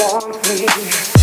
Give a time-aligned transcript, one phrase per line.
[0.00, 1.19] want me.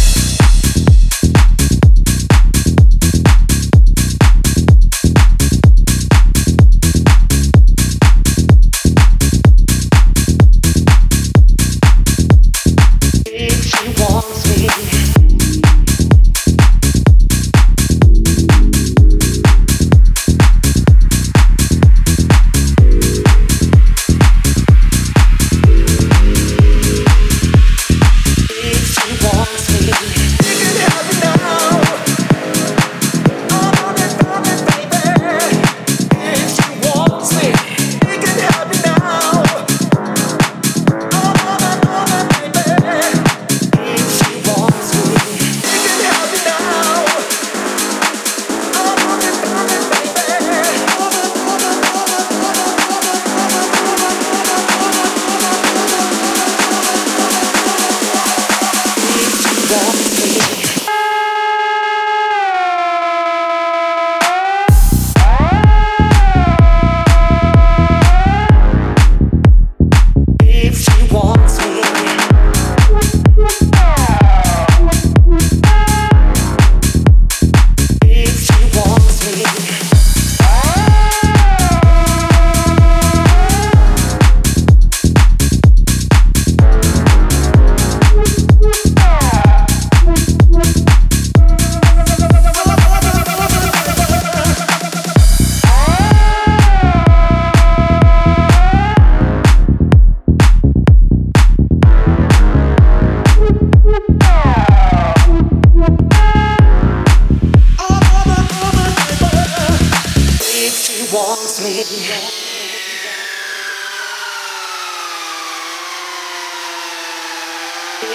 [29.37, 29.86] walks me.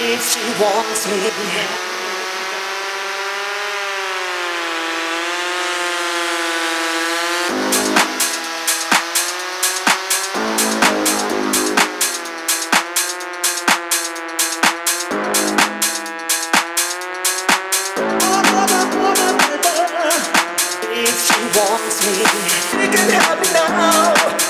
[0.04, 1.91] If she wants me.
[21.04, 22.14] If she wants me,
[22.70, 24.41] she can have me now.